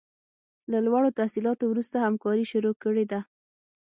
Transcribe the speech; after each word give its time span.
له 0.71 0.79
لوړو 0.85 1.15
تحصیلاتو 1.19 1.63
وروسته 1.67 1.95
همکاري 2.05 2.45
شروع 2.51 2.73
کړې 2.83 3.05
ده. 3.11 3.19